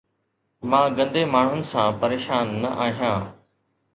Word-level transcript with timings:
مان 0.71 0.85
گندي 0.99 1.23
ماڻهن 1.33 1.61
سان 1.73 1.87
پريشان 2.05 2.45
نه 2.63 2.69
آهيان 2.87 3.21